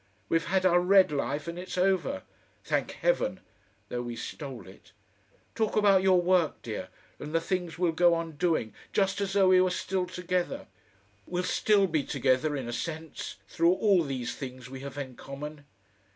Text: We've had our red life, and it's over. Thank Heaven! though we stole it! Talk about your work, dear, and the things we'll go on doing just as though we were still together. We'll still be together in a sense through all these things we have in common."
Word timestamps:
We've 0.29 0.45
had 0.45 0.65
our 0.65 0.79
red 0.79 1.11
life, 1.11 1.47
and 1.47 1.59
it's 1.59 1.77
over. 1.77 2.23
Thank 2.63 2.89
Heaven! 3.03 3.39
though 3.89 4.01
we 4.01 4.15
stole 4.15 4.67
it! 4.67 4.93
Talk 5.53 5.75
about 5.75 6.01
your 6.01 6.19
work, 6.19 6.59
dear, 6.63 6.89
and 7.19 7.35
the 7.35 7.39
things 7.39 7.77
we'll 7.77 7.91
go 7.91 8.15
on 8.15 8.31
doing 8.31 8.73
just 8.93 9.21
as 9.21 9.33
though 9.33 9.49
we 9.49 9.61
were 9.61 9.69
still 9.69 10.07
together. 10.07 10.65
We'll 11.27 11.43
still 11.43 11.85
be 11.85 12.03
together 12.03 12.57
in 12.57 12.67
a 12.67 12.73
sense 12.73 13.35
through 13.47 13.73
all 13.73 14.01
these 14.03 14.33
things 14.35 14.71
we 14.71 14.79
have 14.79 14.97
in 14.97 15.15
common." 15.15 15.65